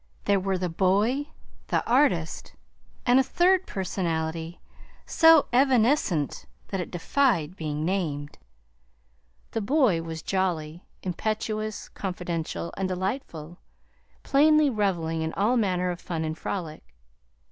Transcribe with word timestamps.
There 0.25 0.39
were 0.39 0.57
the 0.57 0.67
boy, 0.67 1.27
the 1.67 1.85
artist, 1.87 2.55
and 3.05 3.19
a 3.19 3.23
third 3.23 3.67
personality 3.67 4.59
so 5.05 5.45
evanescent 5.53 6.47
that 6.69 6.81
it 6.81 6.89
defied 6.89 7.55
being 7.55 7.85
named. 7.85 8.39
The 9.51 9.61
boy 9.61 10.01
was 10.01 10.23
jolly, 10.23 10.83
impetuous, 11.03 11.87
confidential, 11.89 12.73
and 12.75 12.89
delightful 12.89 13.59
plainly 14.23 14.71
reveling 14.71 15.21
in 15.21 15.33
all 15.33 15.55
manner 15.55 15.91
of 15.91 16.01
fun 16.01 16.23
and 16.25 16.35
frolic. 16.35 16.95